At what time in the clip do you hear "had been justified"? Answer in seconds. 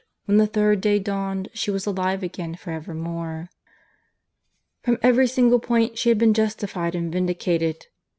6.09-6.95